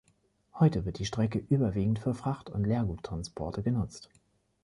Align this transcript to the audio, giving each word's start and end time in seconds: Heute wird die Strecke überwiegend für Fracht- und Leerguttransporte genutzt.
Heute 0.55 0.83
wird 0.85 0.97
die 0.97 1.05
Strecke 1.05 1.37
überwiegend 1.37 1.99
für 1.99 2.15
Fracht- 2.15 2.49
und 2.49 2.63
Leerguttransporte 2.63 3.61
genutzt. 3.61 4.09